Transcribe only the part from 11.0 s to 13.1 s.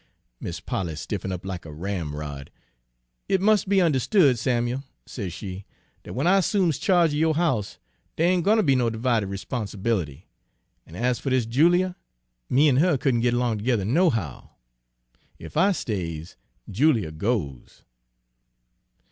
fer dis Julia, me an' her